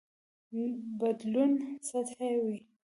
[0.99, 1.51] بدلون
[1.89, 2.57] سطحي وي.